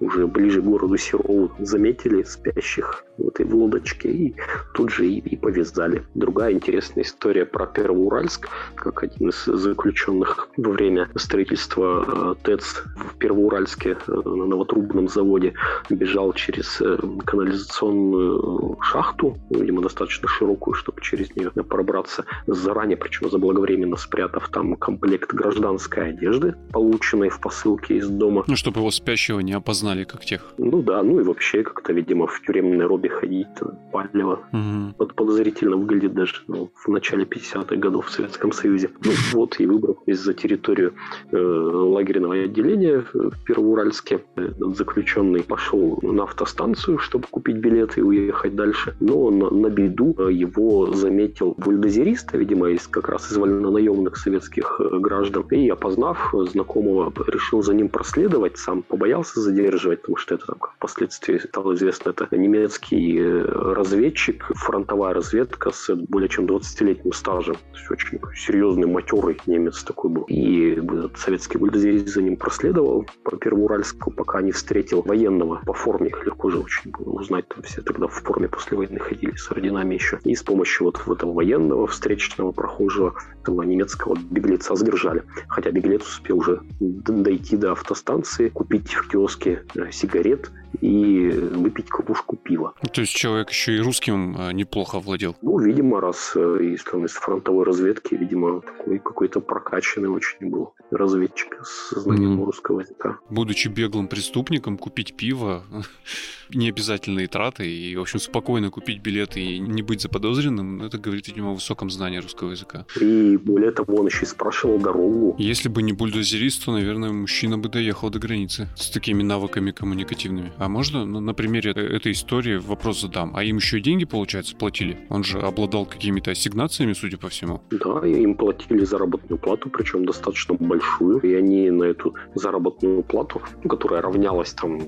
[0.00, 4.34] уже ближе к городу Серову заметили спящих в этой лодочке и
[4.74, 6.04] тут же и, и повязали.
[6.14, 13.18] Другая интересная история про Первоуральск, как один из заключенных во время строительства э, ТЭЦ в
[13.18, 15.54] Первоуральске э, на новотрубном заводе
[15.90, 23.96] бежал через э, канализационную шахту, видимо, достаточно широкую, чтобы через нее пробраться заранее, причем заблаговременно
[23.96, 28.44] спрятав там комплект гражданской одежды, полученной в посылке из дома.
[28.46, 30.52] Ну, чтобы его спящего не опознали, как тех.
[30.58, 33.46] Ну да, ну и вообще как-то, видимо, в тюремной робе ходить
[33.92, 34.40] палево.
[34.52, 35.06] Угу.
[35.14, 38.90] подозрительно выглядит даже ну, в начале 50-х годов в Советском Союзе.
[39.04, 40.94] Ну вот и выбрал из-за территорию
[41.30, 44.20] э, лагерного отделения в Первоуральске.
[44.36, 48.94] Этот заключенный пошел на автостанцию, чтобы купить билеты и уехать дальше.
[49.00, 54.98] Но на, на беду его заметил бульдозерист, видимо, из как раз из вольнонаемных советских э,
[54.98, 55.46] граждан.
[55.50, 59.40] И опознав знакомого, решил за ним проследовать, сам побоялся
[59.78, 63.42] задерживать, потому что это там, как впоследствии стало известно, это немецкий э,
[63.74, 67.54] разведчик, фронтовая разведка с более чем 20-летним стажем.
[67.54, 70.24] То есть очень серьезный, матерый немец такой был.
[70.28, 70.80] И
[71.16, 76.08] советский бульдозерист за ним проследовал по Первоуральску, пока не встретил военного по форме.
[76.08, 77.48] Их легко же очень было узнать.
[77.48, 80.18] Там все тогда в форме после войны ходили с орденами еще.
[80.24, 85.22] И с помощью вот этого военного встречного прохожего, этого немецкого беглеца задержали.
[85.48, 90.50] Хотя беглец успел уже дойти до автостанции, купить в киоске сигарет
[90.80, 92.74] и выпить кружку пива.
[92.92, 95.36] То есть человек еще и русским э, неплохо владел?
[95.42, 100.74] Ну, видимо, раз э, если он из фронтовой разведки, видимо, такой какой-то прокачанный очень был
[100.90, 102.44] разведчик с знанием mm.
[102.44, 103.18] русского языка.
[103.30, 105.62] Будучи беглым преступником, купить пиво
[106.50, 111.50] необязательные траты и, в общем, спокойно купить билеты и не быть заподозренным, это говорит, видимо,
[111.50, 112.86] о высоком знании русского языка.
[113.00, 115.36] И более того, он еще и спрашивал дорогу.
[115.38, 120.52] Если бы не бульдозерист, то, наверное, мужчина бы доехал до границы с такими навыками коммуникативными.
[120.58, 123.32] А можно ну, на примере этой истории вопрос задам?
[123.34, 124.98] А им еще деньги, получается, платили?
[125.08, 127.62] Он же обладал какими-то ассигнациями, судя по всему.
[127.70, 131.20] Да, им платили заработную плату, причем достаточно большую.
[131.20, 134.80] И они на эту заработную плату, которая равнялась там,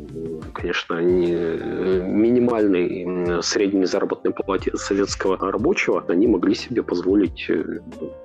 [0.53, 1.31] конечно, не
[2.07, 7.81] минимальной средней заработной плате советского рабочего, они могли себе позволить э,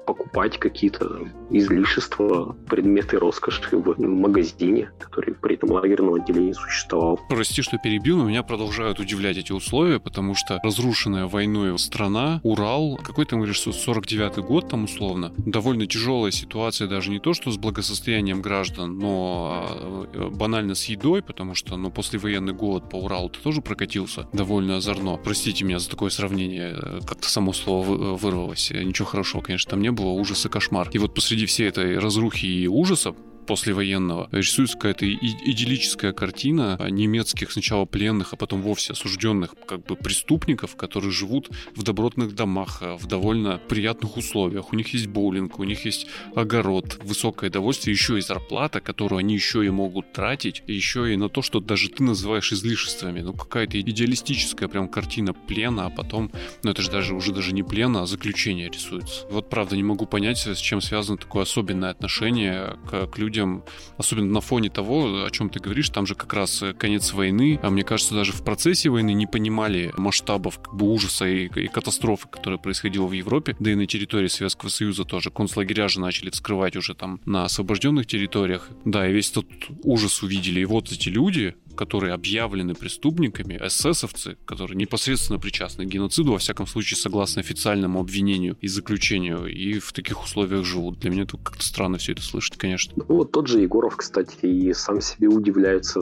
[0.05, 7.19] покупать какие-то излишества, предметы роскоши в магазине, который при этом лагерном отделении существовал.
[7.45, 12.95] Прости, что перебил, но меня продолжают удивлять эти условия, потому что разрушенная войной страна, Урал,
[12.95, 17.57] какой там, говоришь, 49-й год там условно, довольно тяжелая ситуация даже не то, что с
[17.57, 23.29] благосостоянием граждан, но а, э, банально с едой, потому что, ну, послевоенный год по Уралу
[23.29, 25.17] ты тоже прокатился довольно озорно.
[25.17, 28.71] Простите меня за такое сравнение, как-то само слово вырвалось.
[28.71, 30.89] Ничего хорошего, конечно, там не было, ужас и кошмар.
[30.93, 33.13] И вот посреди всей этой разрухи и ужаса
[33.45, 40.75] послевоенного, рисуется какая-то идиллическая картина немецких сначала пленных, а потом вовсе осужденных как бы преступников,
[40.75, 44.73] которые живут в добротных домах, а, в довольно приятных условиях.
[44.73, 49.33] У них есть боулинг, у них есть огород, высокое довольствие, еще и зарплата, которую они
[49.33, 53.21] еще и могут тратить, еще и на то, что даже ты называешь излишествами.
[53.21, 56.31] Ну, какая-то идеалистическая прям картина плена, а потом,
[56.63, 59.25] ну, это же даже уже даже не плена, а заключение рисуется.
[59.29, 63.63] Вот правда не могу понять, с чем связано такое особенное отношение к, к людям, людям,
[63.97, 67.59] особенно на фоне того, о чем ты говоришь, там же как раз э, конец войны,
[67.61, 71.67] а мне кажется, даже в процессе войны не понимали масштабов как бы ужаса и, и
[71.67, 75.31] катастрофы, которая происходила в Европе, да и на территории Советского Союза тоже.
[75.31, 78.69] Концлагеря же начали вскрывать уже там на освобожденных территориях.
[78.85, 79.45] Да, и весь этот
[79.83, 80.61] ужас увидели.
[80.61, 86.67] И вот эти люди, которые объявлены преступниками, эсэсовцы, которые непосредственно причастны к геноциду, во всяком
[86.67, 90.99] случае, согласно официальному обвинению и заключению, и в таких условиях живут.
[90.99, 92.93] Для меня это как-то странно все это слышать, конечно.
[92.95, 96.01] Ну, вот тот же Егоров, кстати, и сам себе удивляется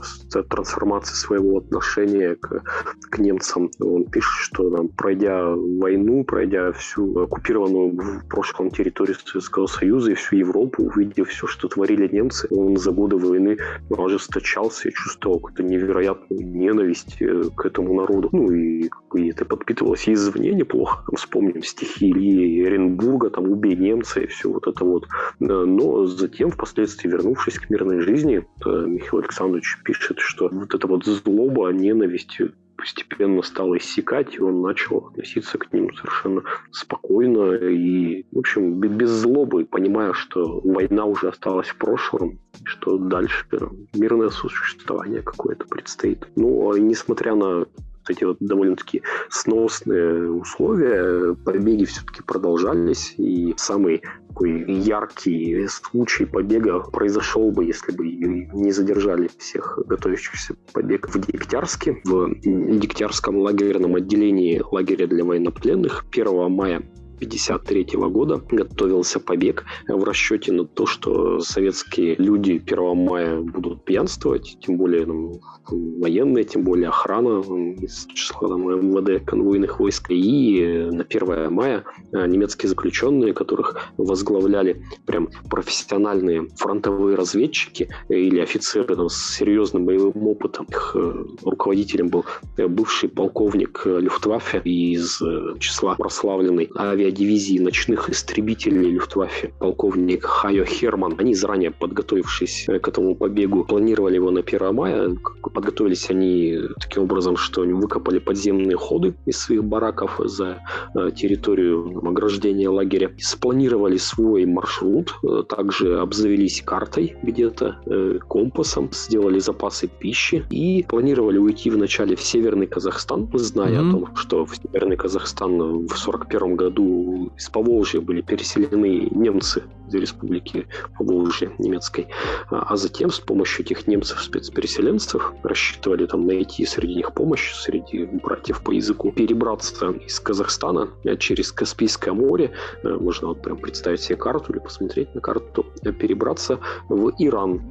[0.50, 2.64] трансформации своего отношения к,
[3.10, 3.70] к немцам.
[3.80, 10.16] Он пишет, что там, пройдя войну, пройдя всю оккупированную в прошлом территорию Советского Союза и
[10.16, 13.58] всю Европу, увидев все, что творили немцы, он за годы войны
[13.90, 18.30] ожесточался и чувствовал невероятную ненависть э, к этому народу.
[18.32, 21.04] Ну и, и это подпитывалось и извне неплохо.
[21.06, 25.08] Там, вспомним стихи Ильи Оренбурга, там «Убей немца» и все вот это вот.
[25.40, 31.70] Но затем, впоследствии вернувшись к мирной жизни, Михаил Александрович пишет, что вот эта вот злоба,
[31.70, 32.40] ненависть
[32.84, 36.44] постепенно стало иссякать, и он начал относиться к ним совершенно
[36.74, 43.46] спокойно и, в общем, без злобы, понимая, что война уже осталась в прошлом, что дальше
[43.94, 46.28] мирное существование какое-то предстоит.
[46.36, 47.68] Ну, а несмотря на
[48.10, 57.52] эти вот довольно-таки сносные условия, побеги все-таки продолжались, и самый такой яркий случай побега произошел
[57.52, 65.06] бы, если бы не задержали всех готовящихся побег в Дегтярске, в Дегтярском лагерном отделении лагеря
[65.08, 66.06] для военнопленных.
[66.12, 66.84] 1 мая
[67.26, 74.58] 1953 года готовился побег в расчете на то, что советские люди 1 мая будут пьянствовать,
[74.62, 77.42] тем более ну, военные, тем более охрана
[77.82, 80.08] из числа там, МВД конвойных войск.
[80.10, 88.96] И на 1 мая а, немецкие заключенные, которых возглавляли прям профессиональные фронтовые разведчики или офицеры
[88.96, 92.26] там, с серьезным боевым опытом, их э, руководителем был
[92.58, 95.22] э, бывший полковник э, Люфтваффе из
[95.60, 101.16] числа прославленной авиа дивизии ночных истребителей Люфтваффе, полковник Хайо Херман.
[101.18, 105.16] Они заранее подготовившись к этому побегу, планировали его на 1 мая.
[105.54, 110.60] Подготовились они таким образом, что они выкопали подземные ходы из своих бараков за
[110.96, 113.12] э, территорию ограждения лагеря.
[113.18, 121.38] Спланировали свой маршрут, э, также обзавелись картой где-то, э, компасом, сделали запасы пищи и планировали
[121.38, 123.90] уйти вначале в Северный Казахстан, зная mm-hmm.
[123.90, 126.93] о том, что в Северный Казахстан в 1941 году
[127.38, 132.08] из Поволжья были переселены немцы из республики Поволжья немецкой,
[132.50, 138.64] а, а затем с помощью этих немцев-спецпереселенцев рассчитывали там найти среди них помощь, среди братьев
[138.64, 142.52] по языку, перебраться из Казахстана через Каспийское море,
[142.84, 145.66] э, можно вот прям представить себе карту или посмотреть на карту,
[146.00, 147.62] перебраться в Иран,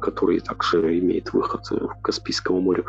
[0.00, 2.84] который также имеет выход в Каспийскому морю.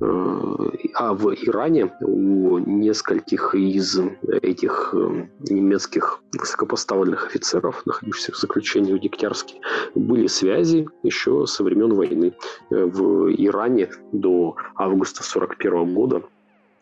[0.00, 3.98] Э, а в Иране у нескольких из
[4.42, 9.60] этих э, немецких высокопоставленных офицеров, находившихся в заключении в Дегтярске,
[9.94, 12.34] были связи еще со времен войны.
[12.70, 16.22] В Иране до августа 1941 года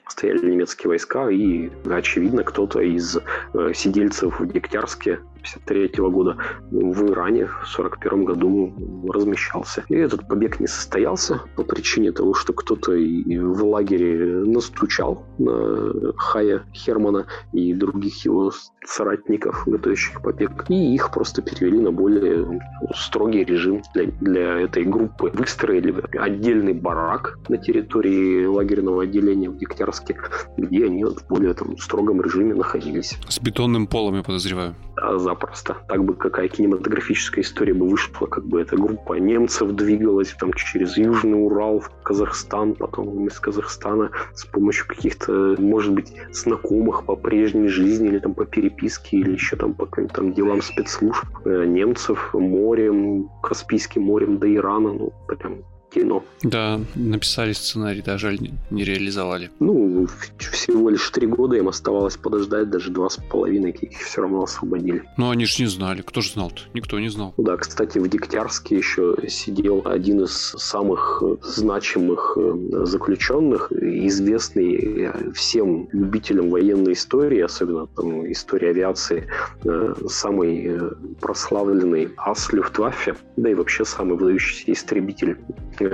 [0.08, 3.18] стояли немецкие войска, и, очевидно, кто-то из
[3.54, 6.36] э, сидельцев в Дегтярске 1953 года
[6.70, 8.72] в Иране в 1941 году
[9.12, 9.84] размещался.
[9.88, 16.64] И этот побег не состоялся по причине того, что кто-то в лагере настучал на Хая
[16.74, 18.52] Хермана и других его
[18.84, 22.60] соратников, готовящих побег, и их просто перевели на более
[22.94, 25.30] строгий режим для, для этой группы.
[25.34, 30.16] Выстроили отдельный барак на территории лагерного отделения в Дегтярске,
[30.56, 33.18] где они в более там, строгом режиме находились.
[33.28, 34.74] С бетонным полом, я подозреваю.
[34.96, 35.76] Да, запросто.
[35.88, 40.96] Так бы какая кинематографическая история бы вышла, как бы эта группа немцев двигалась там через
[40.96, 47.68] Южный Урал в Казахстан, потом из Казахстана с помощью каких-то, может быть, знакомых по прежней
[47.68, 53.28] жизни или там по переписке или еще там по каким-то делам спецслужб э, немцев морем,
[53.42, 55.58] Каспийским морем до Ирана, ну, прям
[55.90, 56.24] кино.
[56.42, 58.38] Да, написали сценарий, да, жаль,
[58.70, 59.50] не реализовали.
[59.60, 60.06] Ну,
[60.38, 65.02] всего лишь три года им оставалось подождать, даже два с половиной, их все равно освободили.
[65.16, 66.62] Но они же не знали, кто же знал-то?
[66.74, 67.34] Никто не знал.
[67.36, 75.88] Да, кстати, в Дегтярске еще сидел один из самых значимых э, заключенных, известный э, всем
[75.92, 79.26] любителям военной истории, особенно там, истории авиации,
[79.64, 80.78] э, самый
[81.20, 85.36] прославленный ас Люфтваффе, да и вообще самый выдающийся истребитель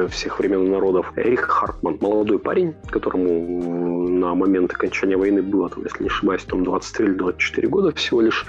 [0.09, 6.03] всех времен народов, Эрих Хартман, молодой парень, которому на момент окончания войны было, там, если
[6.03, 8.47] не ошибаюсь, там 23 или 24 года всего лишь,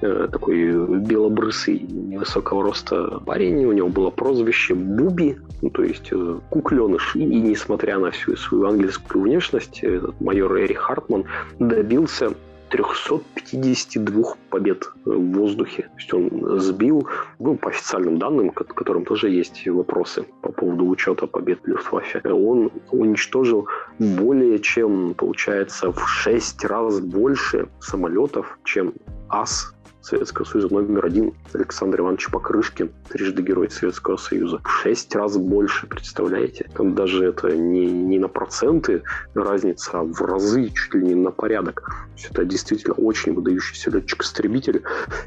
[0.00, 6.38] э, такой белобрысый, невысокого роста парень, у него было прозвище Буби, ну, то есть э,
[6.50, 11.24] кукленыш, и, и несмотря на всю свою английскую внешность, этот майор Эрих Хартман
[11.58, 12.32] добился
[12.70, 15.82] 352 побед в воздухе.
[15.82, 20.86] То есть он сбил, ну, по официальным данным, к которым тоже есть вопросы по поводу
[20.88, 28.92] учета побед Люфтваффе, он уничтожил более чем, получается, в 6 раз больше самолетов, чем
[29.28, 34.60] АС Советского Союза номер один Александр Иванович Покрышкин, трижды герой Советского Союза.
[34.64, 36.70] В шесть раз больше, представляете?
[36.74, 39.02] Там даже это не, не на проценты
[39.34, 41.82] разница, а в разы, чуть ли не на порядок.
[41.82, 44.82] То есть это действительно очень выдающийся летчик-истребитель,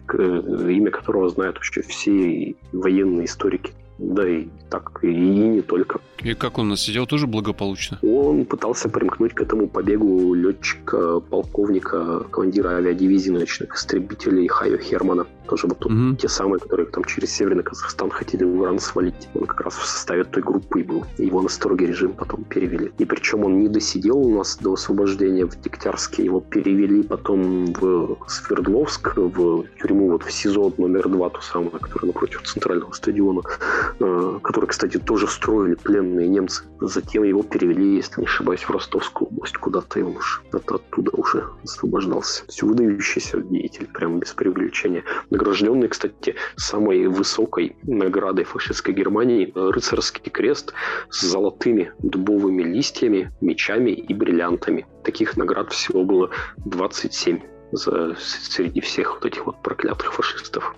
[0.10, 6.00] имя которого знают вообще все военные историки да и так, и не только.
[6.24, 7.98] И как он сидел тоже благополучно?
[8.04, 15.26] Он пытался примкнуть к этому побегу летчика, полковника, командира авиадивизии ночных истребителей Хайо Хермана.
[15.48, 16.16] Тоже вот угу.
[16.16, 19.30] те самые, которые там через Северный Казахстан хотели в Иран свалить.
[19.34, 21.06] Он как раз в составе той группы и был.
[21.18, 22.92] Его на строгий режим потом перевели.
[23.00, 26.24] И причем он не досидел у нас до освобождения в Дегтярске.
[26.24, 32.08] Его перевели потом в Свердловск, в тюрьму, вот в СИЗО номер два, ту самую, которая
[32.14, 33.42] напротив центрального стадиона,
[34.00, 36.64] который, кстати, тоже строили пленные немцы.
[36.80, 41.46] Затем его перевели, если не ошибаюсь, в Ростовскую область, куда-то и он уж оттуда уже
[41.64, 42.44] освобождался.
[42.48, 50.74] Есть выдающийся деятель, прямо без привлечения награжденный, кстати, самой высокой наградой фашистской Германии рыцарский крест
[51.10, 54.86] с золотыми дубовыми листьями, мечами и бриллиантами.
[55.04, 57.40] Таких наград всего было 27
[57.72, 60.76] за, среди всех вот этих вот проклятых фашистов.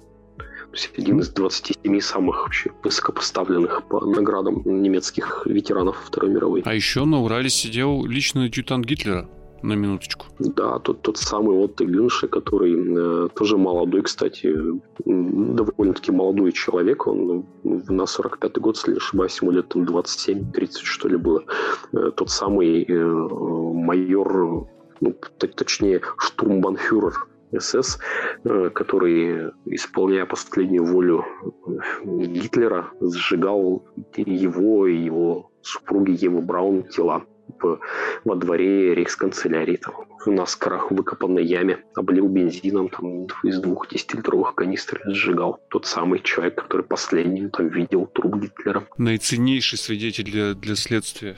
[0.97, 6.61] Один из 27 самых вообще высокопоставленных по наградам немецких ветеранов Второй мировой.
[6.65, 9.29] А еще на Урале сидел личный адъютант Гитлера
[9.61, 10.25] на минуточку.
[10.39, 14.53] Да, тот, тот самый Отто Гюнше, который э, тоже молодой, кстати,
[15.05, 17.07] довольно-таки молодой человек.
[17.07, 21.43] Он на 45-й год, если не ошибаюсь, ему лет там 27-30, что ли, было.
[21.93, 24.67] Э, тот самый э, майор,
[24.99, 27.13] ну, точнее, штурмбанфюрер
[27.57, 27.99] СС,
[28.43, 31.25] э, который, исполняя последнюю волю
[32.03, 33.85] Гитлера, сжигал
[34.15, 37.25] его и его супруги Евы Браун тела
[38.23, 39.77] во дворе рейхсканцелярии.
[39.77, 39.93] Там,
[40.25, 45.59] в наскорах выкопанной яме, облил бензином там, из двух 10-литровых канистр сжигал.
[45.69, 48.87] Тот самый человек, который последним там видел труп Гитлера.
[48.97, 51.35] Наиценнейший свидетель для, для следствия.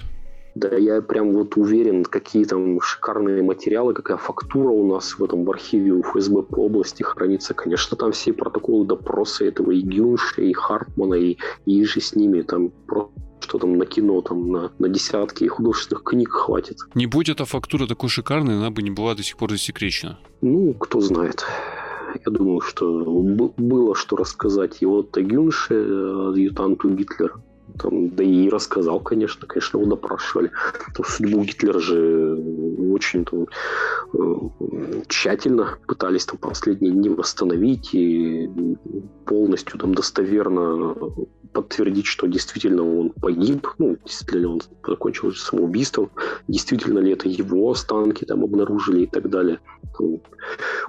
[0.55, 5.43] Да, я прям вот уверен, какие там шикарные материалы, какая фактура у нас в этом
[5.43, 7.53] в архиве у ФСБ по области хранится.
[7.53, 12.41] Конечно, там все протоколы допроса этого и Гюнша, и Хартмана, и, и же с ними.
[12.41, 16.77] Там просто что там на кино, там на, на десятки художественных книг хватит.
[16.95, 20.17] Не будь эта фактура такой шикарной, она бы не была до сих пор засекречена.
[20.41, 21.45] Ну, кто знает.
[22.25, 23.03] Я думаю, что
[23.57, 25.75] было что рассказать его Тагюнше,
[26.29, 27.35] адъютанту Гитлера.
[27.77, 30.51] Там, да и рассказал, конечно, конечно, его допрашивали.
[30.95, 32.35] То судьбу Гитлера же
[32.91, 33.47] очень там,
[34.13, 38.49] э, тщательно пытались там последние дни восстановить и
[39.25, 40.95] полностью там достоверно
[41.55, 46.11] подтвердить, что действительно он погиб, ну, действительно он закончил самоубийством,
[46.49, 49.59] действительно ли это его останки там обнаружили и так далее.
[49.97, 50.19] Там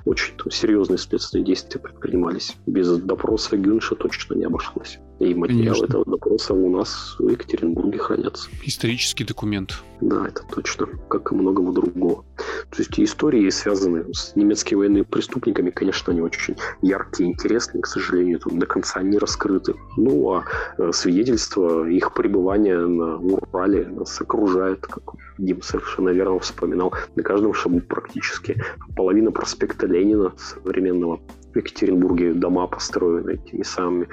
[0.04, 2.56] очень там, серьезные следственные действия предпринимались.
[2.66, 4.98] Без допроса Гюнша точно не обошлось.
[5.18, 8.50] И материалы этого допроса у нас в Екатеринбурге хранятся.
[8.64, 9.82] Исторический документ.
[10.02, 12.24] Да, это точно, как и многого другого.
[12.36, 18.40] То есть истории, связанные с немецкими военными преступниками, конечно, они очень яркие, интересные, к сожалению,
[18.40, 19.74] там до конца не раскрыты.
[19.96, 20.44] Ну, а
[20.76, 27.54] э, свидетельства их пребывания на Урале нас окружает, как Дим совершенно верно вспоминал, на каждом
[27.54, 28.62] шагу практически.
[28.96, 31.20] Половина проспекта Ленина современного
[31.56, 34.08] Екатеринбурге дома построены этими самыми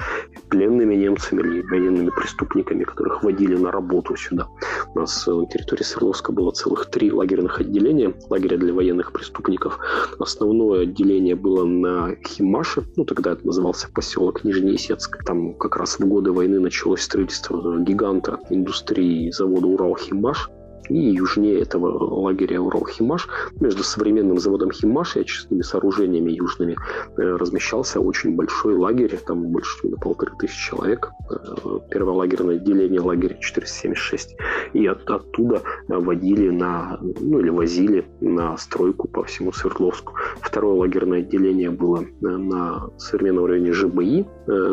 [0.49, 4.47] пленными немцами или военными преступниками, которых водили на работу сюда.
[4.93, 9.79] У нас на территории Свердловска было целых три лагерных отделения, лагеря для военных преступников.
[10.19, 15.23] Основное отделение было на Химаше, ну тогда это назывался поселок Нижнеесецк.
[15.25, 20.49] Там как раз в годы войны началось строительство гиганта индустрии завода Урал-Химаш
[20.89, 21.88] и южнее этого
[22.21, 23.27] лагеря Урал-Химаш,
[23.59, 26.75] между современным заводом Химаш и очистными сооружениями южными
[27.17, 31.09] э, размещался очень большой лагерь, там больше на полторы тысячи человек.
[31.29, 34.36] Э, первое лагерное отделение, лагерь 476.
[34.73, 40.13] И от, оттуда водили на, ну или возили на стройку по всему Свердловску.
[40.41, 44.25] Второе лагерное отделение было э, на современном районе ЖБИ,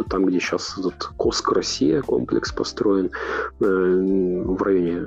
[0.09, 3.11] там, где сейчас этот Коск Россия комплекс построен,
[3.61, 5.05] в районе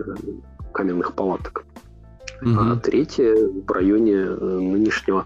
[0.73, 1.65] каменных палаток.
[2.41, 2.59] Угу.
[2.59, 5.25] А третье в районе э, нынешнего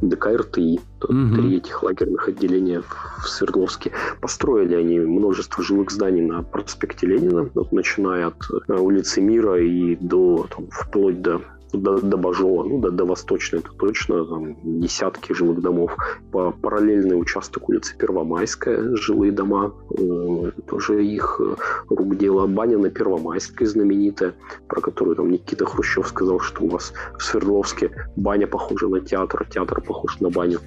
[0.00, 0.80] ДК РТИ.
[1.02, 1.34] Угу.
[1.34, 3.92] Три этих лагерных отделения в Свердловске.
[4.20, 8.36] Построили они множество жилых зданий на проспекте Ленина, вот, начиная от
[8.68, 11.42] э, улицы Мира и до там, вплоть до
[11.78, 15.96] до, до Бажова, ну, до, до Восточной, это точно, там, десятки жилых домов.
[16.32, 21.56] По параллельный участок улицы Первомайская, жилые дома, э, тоже их э,
[21.88, 22.46] рук дело.
[22.46, 24.34] Баня на Первомайской знаменитая,
[24.68, 29.46] про которую там Никита Хрущев сказал, что у вас в Свердловске баня похожа на театр,
[29.50, 30.60] театр похож на баню.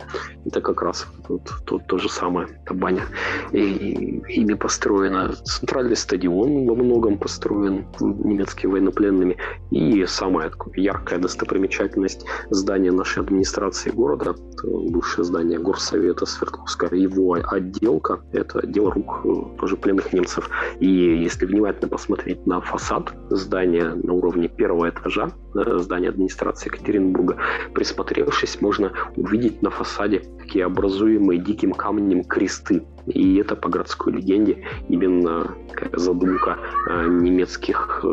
[0.45, 3.03] Это как раз вот, то, то же самое, это баня.
[3.51, 5.34] И, и, ими построена.
[5.45, 9.38] Центральный стадион во многом построен немецкими военнопленными.
[9.72, 18.20] И самое яркое яркая достопримечательность здания нашей администрации города, бывшее здание горсовета Свердловска, его отделка,
[18.34, 20.50] это дело рук э, тоже пленных немцев.
[20.80, 27.38] И если внимательно посмотреть на фасад здания на уровне первого этажа, э, здания администрации Екатеринбурга,
[27.74, 32.84] присмотревшись, можно увидеть на фасаде такие образуемые диким камнем кресты.
[33.08, 35.55] И это по городской легенде именно
[35.93, 36.58] задумка
[36.89, 38.03] э, немецких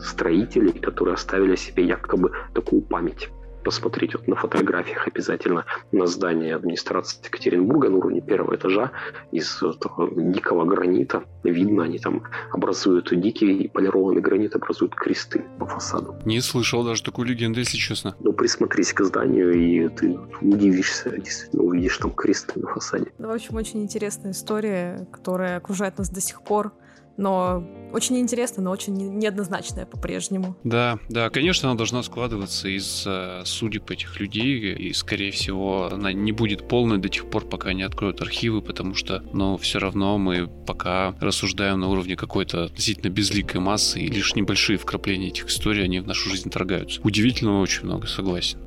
[0.00, 3.28] строителей, которые оставили себе якобы такую память
[3.68, 8.92] посмотреть вот на фотографиях обязательно на здание администрации Екатеринбурга на уровне первого этажа
[9.30, 11.24] из такого дикого гранита.
[11.44, 16.16] Видно, они там образуют дикий полированный гранит, образуют кресты по фасаду.
[16.24, 18.16] Не слышал даже такую легенду, если честно.
[18.20, 23.12] Ну, присмотрись к зданию, и ты удивишься, действительно увидишь там кресты на фасаде.
[23.18, 26.72] Ну, в общем, очень интересная история, которая окружает нас до сих пор
[27.18, 30.56] но очень интересно, но очень неоднозначная по-прежнему.
[30.64, 36.12] Да, да, конечно, она должна складываться из э, судеб этих людей, и, скорее всего, она
[36.12, 40.18] не будет полной до тех пор, пока не откроют архивы, потому что, ну, все равно
[40.18, 45.84] мы пока рассуждаем на уровне какой-то относительно безликой массы, и лишь небольшие вкрапления этих историй,
[45.84, 47.00] они в нашу жизнь торгаются.
[47.02, 48.58] Удивительного очень много, согласен.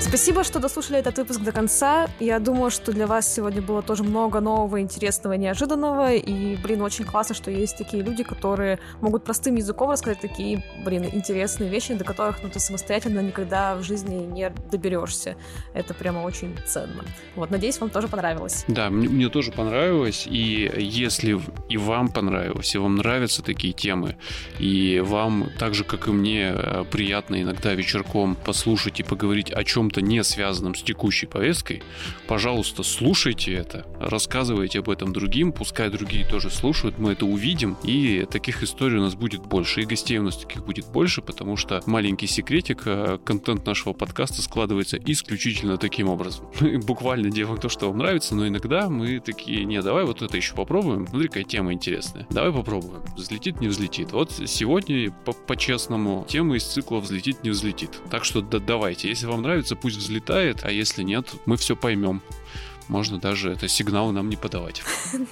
[0.00, 2.08] Спасибо, что дослушали этот выпуск до конца.
[2.20, 6.14] Я думаю, что для вас сегодня было тоже много нового, интересного, неожиданного.
[6.14, 11.04] И, блин, очень классно, что есть такие люди, которые могут простым языком рассказать такие, блин,
[11.04, 15.36] интересные вещи, до которых ну, ты самостоятельно никогда в жизни не доберешься.
[15.74, 17.04] Это прямо очень ценно.
[17.34, 18.64] Вот, надеюсь, вам тоже понравилось.
[18.68, 20.28] Да, мне, мне тоже понравилось.
[20.30, 24.16] И если и вам понравилось, и вам нравятся такие темы,
[24.60, 29.64] и вам так же, как и мне, э, приятно иногда вечерком послушать и поговорить о
[29.64, 31.82] чем-то чем-то не связанном с текущей повесткой,
[32.26, 38.26] пожалуйста, слушайте это, рассказывайте об этом другим, пускай другие тоже слушают, мы это увидим, и
[38.30, 41.82] таких историй у нас будет больше, и гостей у нас таких будет больше, потому что
[41.86, 46.46] маленький секретик, э, контент нашего подкаста складывается исключительно таким образом.
[46.60, 50.36] Мы буквально делаем то, что вам нравится, но иногда мы такие, не, давай вот это
[50.36, 52.26] еще попробуем, смотри, какая тема интересная.
[52.30, 53.02] Давай попробуем.
[53.16, 54.12] Взлетит, не взлетит.
[54.12, 55.10] Вот сегодня
[55.46, 57.90] по-честному тема из цикла взлетит, не взлетит.
[58.10, 62.22] Так что да, давайте, если вам нравится, пусть взлетает, а если нет, мы все поймем.
[62.88, 64.82] Можно даже это сигналы нам не подавать.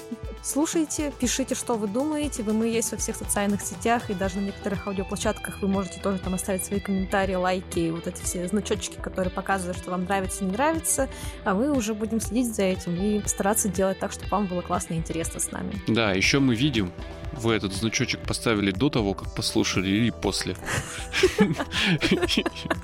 [0.43, 2.43] Слушайте, пишите, что вы думаете.
[2.43, 6.19] Вы мы есть во всех социальных сетях и даже на некоторых аудиоплощадках вы можете тоже
[6.19, 10.53] там оставить свои комментарии, лайки, вот эти все значочки, которые показывают, что вам нравится, не
[10.53, 11.09] нравится.
[11.45, 14.95] А мы уже будем следить за этим и стараться делать так, чтобы вам было классно
[14.95, 15.81] и интересно с нами.
[15.89, 16.93] Да, еще мы видим,
[17.39, 20.57] вы этот значочек поставили до того, как послушали или после.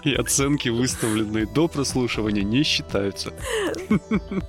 [0.04, 3.32] И оценки, выставленные до прослушивания, не считаются.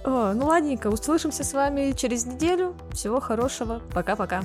[0.06, 2.76] Ну ладненько, услышимся с вами через неделю.
[2.92, 3.82] Всего хорошего.
[3.94, 4.44] Пока-пока.